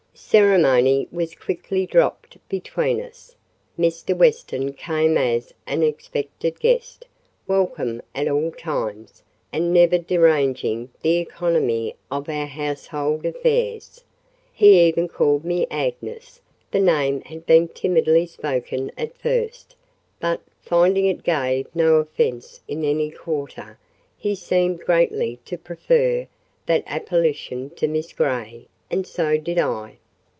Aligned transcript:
Ceremony 0.13 1.07
was 1.11 1.33
quickly 1.33 1.85
dropped 1.85 2.37
between 2.47 3.01
us: 3.01 3.35
Mr. 3.79 4.15
Weston 4.15 4.71
came 4.73 5.17
as 5.17 5.53
an 5.65 5.83
expected 5.83 6.59
guest, 6.59 7.07
welcome 7.47 8.01
at 8.13 8.27
all 8.27 8.51
times, 8.51 9.23
and 9.53 9.73
never 9.73 9.97
deranging 9.97 10.89
the 11.01 11.15
economy 11.17 11.95
of 12.11 12.27
our 12.29 12.45
household 12.45 13.25
affairs. 13.25 14.03
He 14.53 14.81
even 14.85 15.07
called 15.07 15.43
me 15.45 15.65
"Agnes:" 15.71 16.39
the 16.71 16.79
name 16.81 17.21
had 17.21 17.45
been 17.45 17.67
timidly 17.69 18.25
spoken 18.27 18.91
at 18.97 19.17
first, 19.17 19.75
but, 20.19 20.39
finding 20.61 21.07
it 21.07 21.23
gave 21.23 21.73
no 21.75 21.95
offence 21.95 22.59
in 22.67 22.83
any 22.85 23.09
quarter, 23.11 23.79
he 24.17 24.35
seemed 24.35 24.81
greatly 24.81 25.39
to 25.45 25.57
prefer 25.57 26.27
that 26.67 26.83
appellation 26.85 27.69
to 27.71 27.87
"Miss 27.87 28.11
Grey;" 28.13 28.67
and 28.91 29.07
so 29.07 29.37
did 29.37 29.57
I. 29.57 29.97